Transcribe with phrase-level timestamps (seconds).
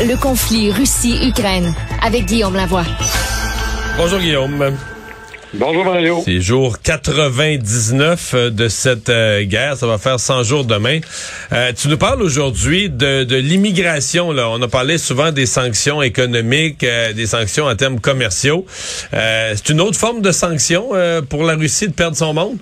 [0.00, 2.84] Le conflit Russie-Ukraine avec Guillaume Lavoie.
[3.96, 4.76] Bonjour Guillaume.
[5.54, 6.20] Bonjour Mario.
[6.24, 9.76] C'est jour 99 euh, de cette euh, guerre.
[9.76, 11.00] Ça va faire 100 jours demain.
[11.52, 14.30] Euh, tu nous parles aujourd'hui de, de l'immigration.
[14.30, 16.86] Là, on a parlé souvent des sanctions économiques,
[17.16, 18.66] des sanctions en termes commerciaux.
[18.68, 20.90] c'est une autre forme de sanction
[21.28, 22.58] pour la Russie de perdre son monde?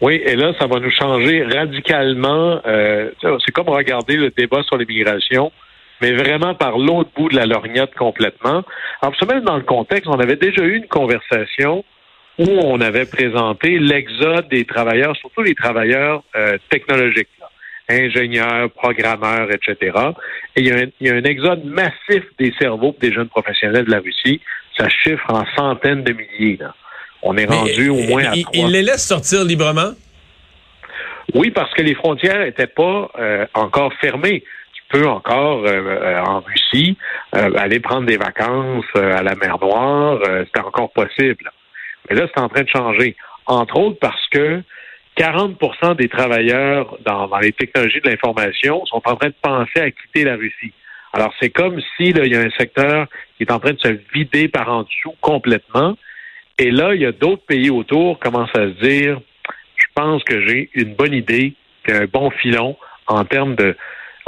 [0.00, 2.62] Oui, et là, ça va nous changer radicalement.
[2.64, 5.52] c'est comme regarder le débat sur l'immigration
[6.00, 8.62] mais vraiment par l'autre bout de la lorgnette complètement.
[9.00, 11.84] Alors, pour se mettre dans le contexte, on avait déjà eu une conversation
[12.38, 17.28] où on avait présenté l'exode des travailleurs, surtout les travailleurs euh, technologiques,
[17.88, 19.96] ingénieurs, programmeurs, etc.
[20.54, 23.28] Et il y, a un, il y, a un, exode massif des cerveaux des jeunes
[23.28, 24.40] professionnels de la Russie.
[24.76, 26.58] Ça chiffre en centaines de milliers.
[26.60, 26.74] Là.
[27.22, 29.92] On est rendu au moins à il, il les laisse sortir librement?
[31.34, 34.44] Oui, parce que les frontières n'étaient pas euh, encore fermées
[34.88, 36.96] peut encore euh, euh, en Russie
[37.34, 40.18] euh, aller prendre des vacances à la mer Noire.
[40.24, 41.50] c'est encore possible.
[42.08, 43.16] Mais là, c'est en train de changer.
[43.46, 44.62] Entre autres parce que
[45.16, 50.24] 40% des travailleurs dans, les technologies de l'information sont en train de penser à quitter
[50.24, 50.72] la Russie.
[51.12, 53.06] Alors, c'est comme si il y a un secteur
[53.36, 55.96] qui est en train de se vider par en dessous complètement.
[56.58, 59.20] Et là, il y a d'autres pays autour qui commencent à se dire,
[59.76, 61.54] je pense que j'ai une bonne idée,
[61.88, 63.76] un bon filon en termes de,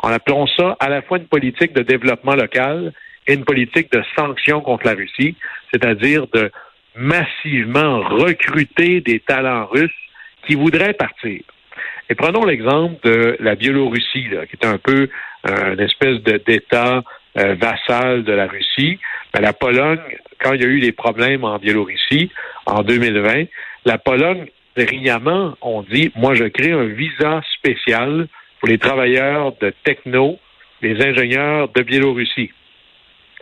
[0.03, 2.93] en appelant ça à la fois une politique de développement local
[3.27, 5.37] et une politique de sanctions contre la Russie,
[5.73, 6.51] c'est-à-dire de
[6.97, 9.91] massivement recruter des talents russes
[10.47, 11.43] qui voudraient partir.
[12.11, 15.09] Et prenons l'exemple de la Biélorussie, qui est un peu
[15.47, 17.03] euh, une espèce d'État
[17.37, 18.99] euh, vassal de la Russie.
[19.33, 20.01] Ben, la Pologne,
[20.41, 22.31] quand il y a eu des problèmes en Biélorussie
[22.67, 23.45] en 2020,
[23.85, 28.27] la Pologne, brillamment, on dit, moi je crée un visa spécial
[28.59, 30.39] pour les travailleurs de techno,
[30.83, 32.51] les ingénieurs de Biélorussie.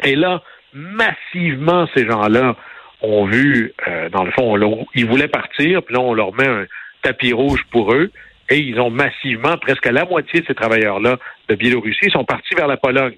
[0.05, 0.43] Et là,
[0.73, 2.57] massivement, ces gens-là
[3.03, 6.67] ont vu, euh, dans le fond, ils voulaient partir, puis là, on leur met un
[7.03, 8.11] tapis rouge pour eux,
[8.49, 11.19] et ils ont massivement, presque la moitié de ces travailleurs-là
[11.49, 13.17] de Biélorussie sont partis vers la Pologne.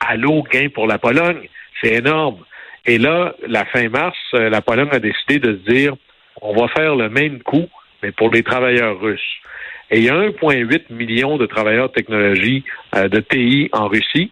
[0.00, 1.48] Allô, gain pour la Pologne,
[1.80, 2.44] c'est énorme.
[2.84, 5.94] Et là, la fin mars, euh, la Pologne a décidé de se dire,
[6.40, 7.66] on va faire le même coup,
[8.02, 9.40] mais pour les travailleurs russes.
[9.90, 12.64] Et il y a 1,8 million de travailleurs de technologie
[12.94, 14.30] euh, de TI en Russie.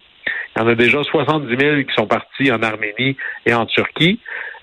[0.55, 4.19] Il y en a déjà 70 000 qui sont partis en Arménie et en Turquie.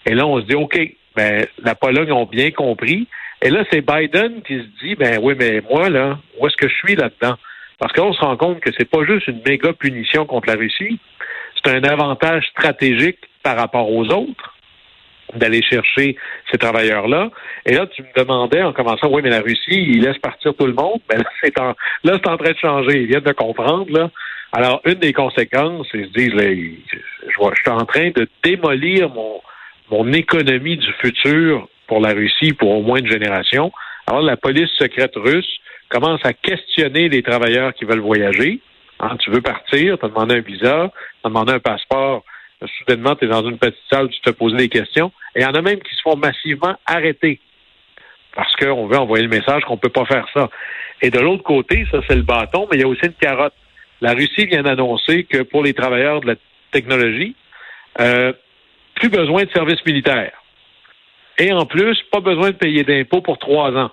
[0.07, 0.79] Et là, on se dit, OK,
[1.17, 3.07] ben, la Pologne ont bien compris.
[3.43, 6.69] Et là, c'est Biden qui se dit, ben oui, mais moi, là, où est-ce que
[6.69, 7.37] je suis là-dedans?
[7.79, 11.01] Parce qu'on se rend compte que c'est pas juste une méga punition contre la Russie,
[11.57, 14.55] c'est un avantage stratégique par rapport aux autres
[15.34, 16.16] d'aller chercher
[16.50, 17.31] ces travailleurs-là.
[17.66, 20.66] Et là, tu me demandais en commençant, oui, mais la Russie, il laisse partir tout
[20.66, 21.00] le monde.
[21.09, 23.03] Ben là, c'est en, là, c'est en train de changer.
[23.03, 24.10] Ils viennent de comprendre, là.
[24.53, 29.41] Alors, une des conséquences, ils se disent, là, je, suis en train de démolir mon,
[29.91, 33.72] mon économie du futur pour la Russie pour au moins une génération.
[34.06, 38.60] Alors, la police secrète russe commence à questionner les travailleurs qui veulent voyager.
[39.00, 42.22] Hein, tu veux partir, tu as demandé un visa, tu as demandé un passeport
[42.78, 45.12] soudainement, tu es dans une petite salle, tu te poses des questions.
[45.34, 47.41] Et il y en a même qui se font massivement arrêter
[48.34, 50.49] parce qu'on veut envoyer le message qu'on ne peut pas faire ça.
[51.00, 53.55] Et de l'autre côté, ça c'est le bâton, mais il y a aussi une carotte.
[54.00, 56.34] La Russie vient d'annoncer que pour les travailleurs de la
[56.73, 57.37] technologie,
[58.00, 58.33] euh,
[58.94, 60.33] plus besoin de service militaire.
[61.39, 63.91] Et en plus, pas besoin de payer d'impôts pour trois ans.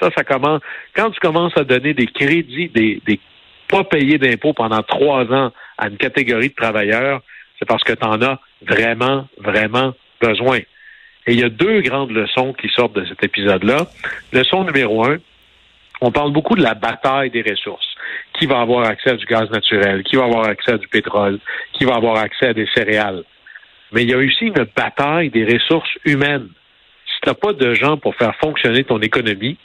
[0.00, 0.60] ça, ça commence.
[0.94, 3.20] Quand tu commences à donner des crédits, des, des
[3.68, 7.20] pas payés d'impôts pendant trois ans à une catégorie de travailleurs,
[7.60, 10.58] c'est parce que tu en as vraiment, vraiment besoin.
[11.26, 13.86] Et il y a deux grandes leçons qui sortent de cet épisode-là.
[14.32, 15.18] Leçon numéro un,
[16.00, 17.86] on parle beaucoup de la bataille des ressources.
[18.38, 20.02] Qui va avoir accès à du gaz naturel?
[20.02, 21.38] Qui va avoir accès à du pétrole?
[21.74, 23.22] Qui va avoir accès à des céréales?
[23.92, 26.48] Mais il y a aussi une bataille des ressources humaines.
[27.06, 29.58] Si tu n'as pas de gens pour faire fonctionner ton économie,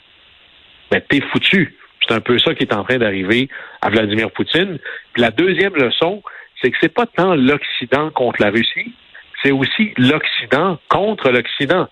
[0.90, 1.76] ben, t'es foutu.
[2.06, 3.48] C'est un peu ça qui est en train d'arriver
[3.80, 4.78] à Vladimir Poutine.
[5.12, 6.22] Puis la deuxième leçon,
[6.60, 8.94] c'est que c'est pas tant l'Occident contre la Russie,
[9.42, 11.88] c'est aussi l'Occident contre l'Occident.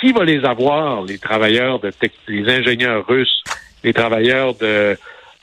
[0.00, 1.90] Qui va les avoir, les travailleurs de
[2.26, 3.44] les ingénieurs russes,
[3.84, 4.96] les travailleurs de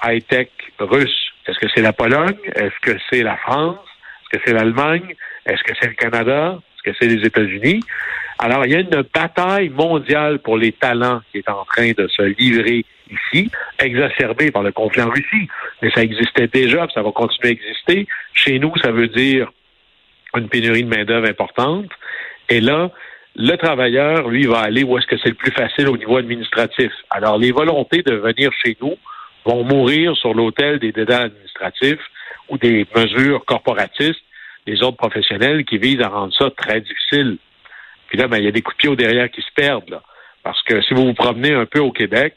[0.04, 1.32] high-tech russes?
[1.48, 2.38] Est-ce que c'est la Pologne?
[2.56, 3.78] Est-ce que c'est la France?
[4.24, 5.16] Est-ce que c'est l'Allemagne?
[5.46, 6.60] Est-ce que c'est le Canada?
[6.60, 7.82] Est-ce que c'est les États-Unis?
[8.40, 12.08] Alors, il y a une bataille mondiale pour les talents qui est en train de
[12.08, 15.48] se livrer ici, exacerbée par le conflit en Russie.
[15.82, 18.08] Mais ça existait déjà, ça va continuer à exister.
[18.34, 19.52] Chez nous, ça veut dire
[20.36, 21.90] une pénurie de main-d'œuvre importante.
[22.50, 22.92] Et là,
[23.36, 26.92] le travailleur, lui, va aller où est-ce que c'est le plus facile au niveau administratif.
[27.10, 28.98] Alors, les volontés de venir chez nous
[29.46, 32.02] vont mourir sur l'autel des dédans administratifs
[32.50, 34.22] ou des mesures corporatistes,
[34.68, 37.38] des ordres professionnels qui visent à rendre ça très difficile.
[38.08, 39.90] Puis là, ben, il y a des coups derrière qui se perdent.
[39.90, 40.04] Là.
[40.44, 42.36] Parce que si vous vous promenez un peu au Québec,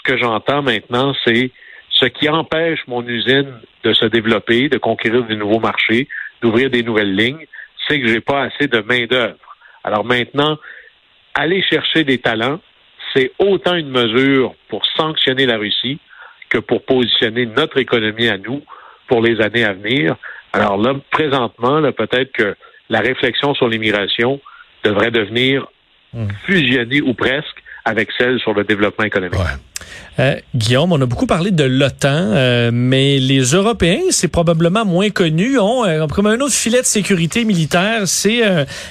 [0.00, 1.50] ce que j'entends maintenant, c'est
[1.90, 3.52] ce qui empêche mon usine
[3.84, 6.08] de se développer, de conquérir de nouveaux marchés,
[6.40, 7.46] d'ouvrir des nouvelles lignes,
[7.86, 9.36] c'est que j'ai pas assez de main-d'œuvre.
[9.84, 10.58] Alors maintenant,
[11.34, 12.60] aller chercher des talents,
[13.14, 15.98] c'est autant une mesure pour sanctionner la Russie
[16.48, 18.62] que pour positionner notre économie à nous
[19.06, 20.16] pour les années à venir.
[20.52, 22.56] Alors là, présentement, peut-être que
[22.88, 24.40] la réflexion sur l'immigration
[24.84, 25.66] devrait devenir
[26.12, 26.28] hmm.
[26.46, 29.40] fusionnée ou presque avec celle sur le développement économique.
[30.18, 35.10] Euh, Guillaume, on a beaucoup parlé de l'OTAN, euh, mais les Européens, c'est probablement moins
[35.10, 38.42] connu, ont euh, comme un autre filet de sécurité militaire, c'est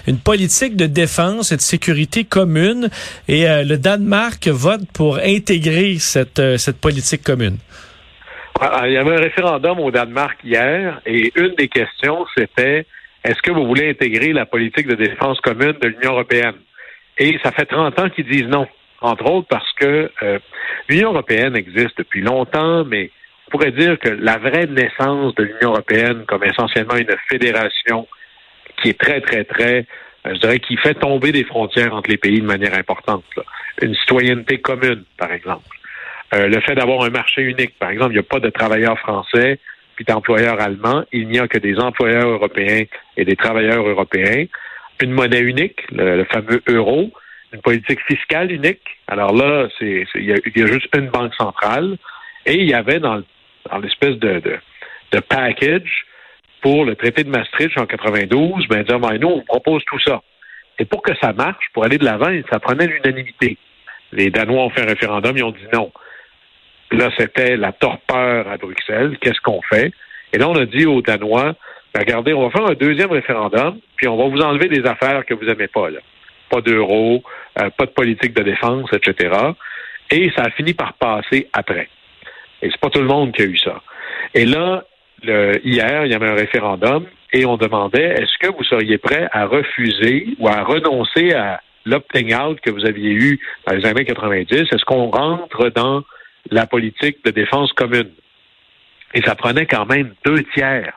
[0.07, 2.89] une politique de défense et de sécurité commune.
[3.27, 7.57] Et le Danemark vote pour intégrer cette, cette politique commune.
[8.59, 12.85] Ah, il y avait un référendum au Danemark hier et une des questions, c'était
[13.23, 16.55] est-ce que vous voulez intégrer la politique de défense commune de l'Union européenne?
[17.17, 18.67] Et ça fait 30 ans qu'ils disent non
[19.01, 20.39] entre autres parce que euh,
[20.87, 23.11] l'Union européenne existe depuis longtemps, mais
[23.47, 28.07] on pourrait dire que la vraie naissance de l'Union européenne comme essentiellement une fédération
[28.81, 29.85] qui est très, très, très,
[30.25, 33.23] euh, je dirais, qui fait tomber des frontières entre les pays de manière importante.
[33.81, 35.77] Une citoyenneté commune, par exemple.
[36.33, 38.99] Euh, le fait d'avoir un marché unique, par exemple, il n'y a pas de travailleurs
[38.99, 39.59] français
[39.99, 42.85] puis d'employeurs allemands, il n'y a que des employeurs européens
[43.17, 44.45] et des travailleurs européens.
[45.03, 47.11] Une monnaie unique, le fameux euro,
[47.53, 48.81] une politique fiscale unique.
[49.07, 51.97] Alors là, c'est il y, a juste une banque centrale
[52.45, 53.21] et il y avait dans,
[53.69, 54.57] dans l'espèce de, de,
[55.11, 56.05] de, package
[56.61, 60.21] pour le traité de Maastricht en 92, ben dire ben, nous on propose tout ça.
[60.77, 63.57] Et pour que ça marche, pour aller de l'avant, ça prenait l'unanimité.
[64.11, 65.91] Les Danois ont fait un référendum, ils ont dit non.
[66.91, 69.17] Là, c'était la torpeur à Bruxelles.
[69.21, 69.91] Qu'est-ce qu'on fait?
[70.33, 71.55] Et là, on a dit aux Danois,
[71.93, 75.25] ben, regardez, on va faire un deuxième référendum, puis on va vous enlever des affaires
[75.25, 75.89] que vous n'aimez pas.
[75.89, 75.99] Là
[76.49, 77.23] pas d'euros,
[77.59, 79.35] euh, pas de politique de défense, etc.
[80.11, 81.89] Et ça a fini par passer après.
[82.61, 83.81] Et c'est pas tout le monde qui a eu ça.
[84.33, 84.83] Et là,
[85.23, 89.45] hier, il y avait un référendum et on demandait est-ce que vous seriez prêt à
[89.45, 94.51] refuser ou à renoncer à l'opting out que vous aviez eu dans les années 90?
[94.53, 96.03] Est-ce qu'on rentre dans
[96.51, 98.11] la politique de défense commune?
[99.13, 100.93] Et ça prenait quand même deux tiers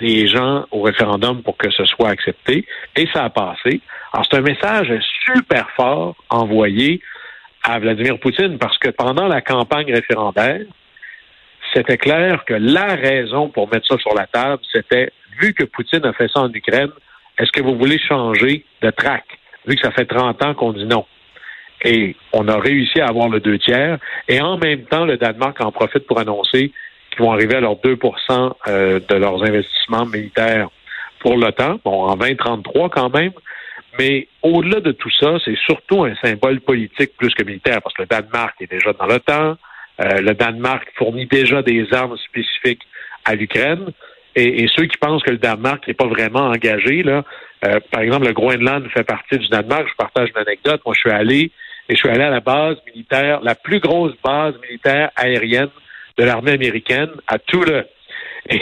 [0.00, 2.66] des gens au référendum pour que ce soit accepté.
[2.96, 3.80] Et ça a passé.
[4.12, 4.92] Alors, c'est un message
[5.24, 7.00] super fort envoyé
[7.62, 10.60] à Vladimir Poutine parce que pendant la campagne référendaire,
[11.74, 15.10] c'était clair que la raison pour mettre ça sur la table, c'était,
[15.40, 16.90] vu que Poutine a fait ça en Ukraine,
[17.38, 19.24] est-ce que vous voulez changer de track,
[19.66, 21.04] vu que ça fait 30 ans qu'on dit non?
[21.84, 23.98] Et on a réussi à avoir le deux tiers.
[24.28, 26.72] Et en même temps, le Danemark en profite pour annoncer
[27.18, 27.98] vont arriver à leurs 2
[28.68, 30.68] euh, de leurs investissements militaires
[31.20, 31.80] pour l'OTAN.
[31.84, 33.32] Bon, en 2033 quand même.
[33.98, 38.02] Mais au-delà de tout ça, c'est surtout un symbole politique plus que militaire, parce que
[38.02, 39.56] le Danemark est déjà dans l'OTAN.
[40.00, 42.82] Euh, le Danemark fournit déjà des armes spécifiques
[43.24, 43.92] à l'Ukraine.
[44.38, 47.24] Et, ceux qui pensent que le Danemark n'est pas vraiment engagé, là,
[47.64, 49.88] euh, par exemple, le Groenland fait partie du Danemark.
[49.88, 50.82] Je partage une anecdote.
[50.84, 51.52] Moi, je suis allé
[51.88, 55.70] et je suis allé à la base militaire, la plus grosse base militaire aérienne
[56.18, 57.84] de l'armée américaine à tout le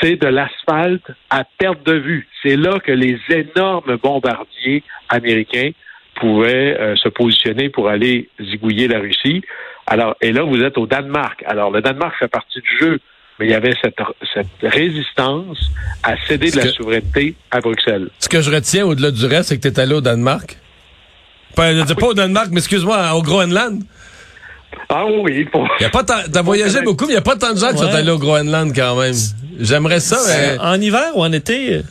[0.00, 2.28] c'est de l'asphalte à perte de vue.
[2.42, 5.70] C'est là que les énormes bombardiers américains
[6.16, 9.42] pouvaient euh, se positionner pour aller zigouiller la Russie.
[9.86, 11.44] Alors, et là, vous êtes au Danemark.
[11.46, 13.00] Alors, le Danemark fait partie du jeu,
[13.38, 13.96] mais il y avait cette,
[14.34, 15.70] cette résistance
[16.02, 18.08] à céder de la souveraineté à Bruxelles.
[18.18, 20.58] Ce que je retiens au-delà du reste, c'est que tu es allé au Danemark.
[21.54, 23.82] Pas, ah, pas au Danemark, mais excuse-moi, au Groenland.
[24.88, 25.44] Ah oui.
[25.46, 25.68] Pour...
[25.80, 27.78] Y a pas t'as voyagé beaucoup, mais il n'y a pas tant de gens qui
[27.78, 29.14] sont allés au Groenland quand même.
[29.58, 30.18] J'aimerais ça.
[30.28, 30.58] Mais...
[30.60, 31.82] En hiver ou en été?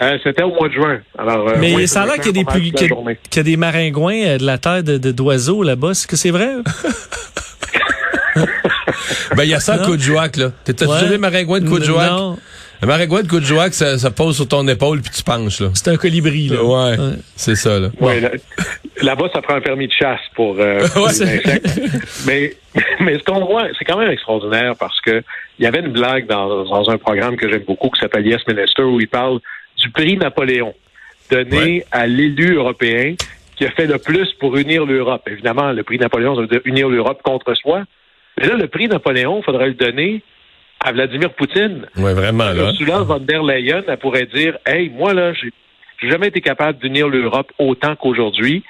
[0.00, 1.00] Euh, C'était au mois de juin.
[1.18, 2.88] Alors, euh, mais ça a l'air qu'il y a des plus, qu'il
[3.36, 5.90] y, a des maringouins euh, de la terre de, d'oiseaux là-bas.
[5.90, 6.48] Est-ce que c'est vrai?
[9.36, 10.52] ben, il y a ça à Côte-Jouac, là.
[10.64, 11.08] T'as-tu ouais.
[11.08, 12.38] les maringouins de Côte-Jouac?
[12.82, 15.60] Le maringouin de coup de joie ça, ça pose sur ton épaule puis tu penches.
[15.60, 15.68] là.
[15.74, 16.64] C'est un colibri, là.
[16.64, 16.96] Ouais,
[17.36, 17.88] c'est ça, là.
[18.00, 18.20] Ouais,
[19.02, 21.80] là, bas ça prend un permis de chasse pour, euh, les insectes.
[22.26, 22.54] mais,
[23.00, 25.22] mais ce qu'on voit, c'est quand même extraordinaire parce que
[25.58, 28.40] il y avait une blague dans, dans un programme que j'aime beaucoup qui s'appelle Yes
[28.48, 29.40] Minister où il parle
[29.76, 30.74] du prix Napoléon
[31.30, 33.14] donné à l'élu européen
[33.56, 35.22] qui a fait le plus pour unir l'Europe.
[35.26, 37.84] Évidemment, le prix Napoléon, ça veut dire unir l'Europe contre soi.
[38.38, 40.22] Mais là, le prix Napoléon, il faudrait le donner
[40.84, 41.86] à Vladimir Poutine.
[41.96, 42.70] Oui, vraiment, là.
[42.70, 45.52] Ursula von der Leyen, elle pourrait dire, hey, moi, là, j'ai
[46.08, 48.64] jamais été capable d'unir l'Europe autant qu'aujourd'hui.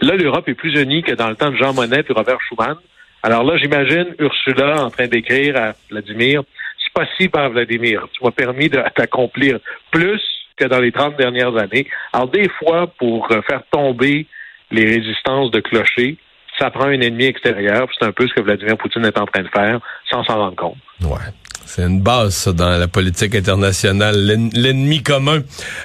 [0.00, 2.76] Là, l'Europe est plus unie que dans le temps de Jean Monnet et Robert Schuman.
[3.22, 6.42] Alors là, j'imagine Ursula en train d'écrire à Vladimir,
[6.78, 8.06] c'est pas si par Vladimir.
[8.12, 9.58] Tu m'as permis de t'accomplir
[9.90, 10.20] plus
[10.56, 11.86] que dans les 30 dernières années.
[12.12, 14.26] Alors, des fois, pour euh, faire tomber
[14.70, 16.18] les résistances de clocher,
[16.58, 17.88] ça prend un ennemi extérieur.
[17.98, 19.80] C'est un peu ce que Vladimir Poutine est en train de faire
[20.10, 20.76] sans s'en rendre compte.
[21.02, 21.32] Ouais.
[21.66, 24.14] C'est une base, ça, dans la politique internationale,
[24.54, 25.40] l'ennemi commun.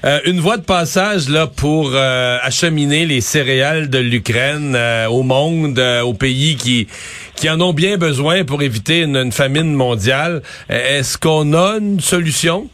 [0.05, 5.23] Euh, une voie de passage là pour euh, acheminer les céréales de l'Ukraine euh, au
[5.23, 6.87] monde, aux pays qui
[7.35, 10.41] qui en ont bien besoin pour éviter une, famine mondiale.
[10.67, 12.67] Est-ce qu'on a une solution?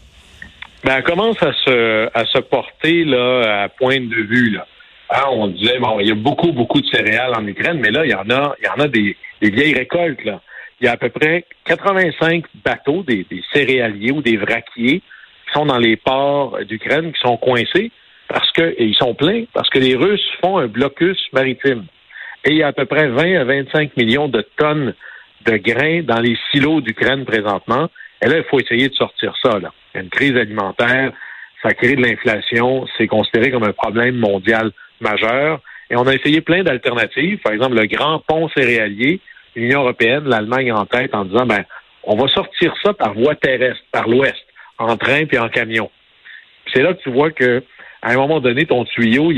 [0.83, 4.65] Ben, elle commence à se à se porter là à pointe de vue là.
[5.11, 8.03] Hein, on disait bon, il y a beaucoup beaucoup de céréales en Ukraine, mais là
[8.03, 10.41] il y en a il y en a des, des vieilles récoltes là
[10.79, 15.65] il y a à peu près 85 bateaux, des, céréaliers ou des vraquiers qui sont
[15.65, 17.91] dans les ports d'Ukraine, qui sont coincés
[18.27, 21.85] parce que, et ils sont pleins, parce que les Russes font un blocus maritime.
[22.43, 24.93] Et il y a à peu près 20 à 25 millions de tonnes
[25.45, 27.89] de grains dans les silos d'Ukraine présentement.
[28.21, 29.59] Et là, il faut essayer de sortir ça.
[29.59, 29.71] Là.
[29.93, 31.11] Une crise alimentaire,
[31.61, 35.61] ça crée de l'inflation, c'est considéré comme un problème mondial majeur.
[35.89, 37.39] Et on a essayé plein d'alternatives.
[37.39, 39.19] Par exemple, le grand pont céréalier,
[39.55, 41.63] l'Union européenne, l'Allemagne en tête, en disant, ben,
[42.03, 44.45] on va sortir ça par voie terrestre, par l'ouest,
[44.77, 45.89] en train puis en camion.
[46.73, 47.63] C'est là que tu vois que,
[48.01, 49.31] à un moment donné, ton tuyau,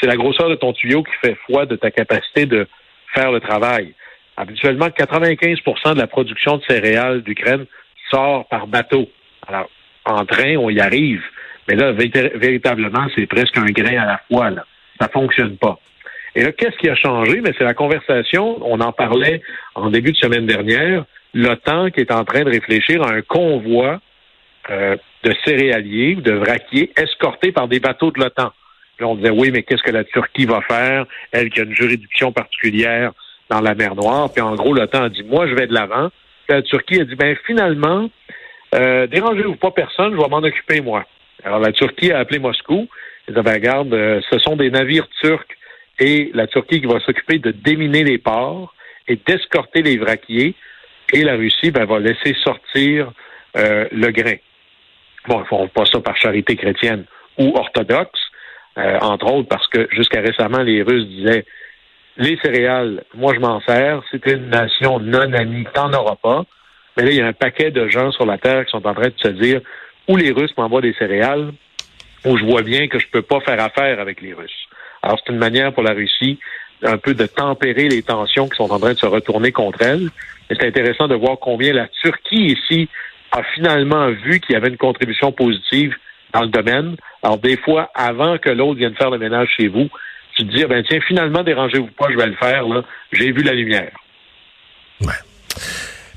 [0.00, 2.66] c'est la grosseur de ton tuyau qui fait foi de ta capacité de
[3.14, 3.94] faire le travail.
[4.36, 7.66] Habituellement, 95% de la production de céréales d'Ukraine
[8.10, 9.08] sort par bateau.
[9.46, 9.70] Alors,
[10.04, 11.22] en train, on y arrive.
[11.68, 14.50] Mais là, véritablement, c'est presque un grain à la fois.
[14.50, 14.66] Là.
[15.00, 15.78] Ça fonctionne pas.
[16.34, 17.40] Et là, qu'est-ce qui a changé?
[17.40, 19.40] Mais c'est la conversation, on en parlait
[19.74, 24.00] en début de semaine dernière, l'OTAN qui est en train de réfléchir à un convoi
[24.70, 28.52] euh, de céréaliers ou de vraquiers escortés par des bateaux de l'OTAN.
[28.98, 31.06] Là, on disait, oui, mais qu'est-ce que la Turquie va faire?
[31.32, 33.12] Elle qui a une juridiction particulière
[33.48, 34.32] dans la mer Noire.
[34.32, 36.10] Puis en gros, l'OTAN a dit, moi, je vais de l'avant.
[36.46, 38.10] Puis la Turquie a dit, ben finalement,
[38.74, 41.04] euh, dérangez-vous pas personne, je vais m'en occuper moi.
[41.44, 42.88] Alors la Turquie a appelé Moscou.
[43.28, 45.46] Ils avaient, regarde, euh, ce sont des navires turcs
[45.98, 48.74] et la Turquie qui va s'occuper de déminer les ports
[49.08, 50.54] et d'escorter les vraquiers,
[51.12, 53.12] et la Russie ben, va laisser sortir
[53.56, 54.36] euh, le grain.
[55.28, 57.04] Bon, ils font pas ça par charité chrétienne
[57.38, 58.20] ou orthodoxe,
[58.78, 61.44] euh, entre autres parce que jusqu'à récemment, les Russes disaient
[62.16, 66.44] les céréales, moi je m'en sers, c'est une nation non amie, t'en auras pas.
[66.96, 68.94] Mais là, il y a un paquet de gens sur la Terre qui sont en
[68.94, 69.60] train de se dire
[70.08, 71.52] ou les Russes m'envoient des céréales,
[72.24, 74.63] ou je vois bien que je peux pas faire affaire avec les Russes.
[75.04, 76.38] Alors, c'est une manière pour la Russie
[76.82, 80.08] un peu de tempérer les tensions qui sont en train de se retourner contre elle.
[80.48, 82.88] Et c'est intéressant de voir combien la Turquie ici
[83.30, 85.94] a finalement vu qu'il y avait une contribution positive
[86.32, 86.96] dans le domaine.
[87.22, 89.90] Alors, des fois, avant que l'autre vienne faire le ménage chez vous,
[90.36, 92.82] tu te dis, ah ben tiens, finalement, dérangez-vous pas, je vais le faire, là.
[93.12, 93.92] J'ai vu la lumière.
[95.02, 95.12] Ouais.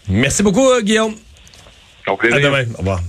[0.08, 1.16] Merci beaucoup, Guillaume.
[2.08, 2.64] À demain.
[2.76, 3.00] Au revoir.